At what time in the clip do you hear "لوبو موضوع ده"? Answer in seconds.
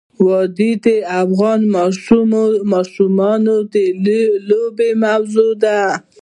4.47-5.79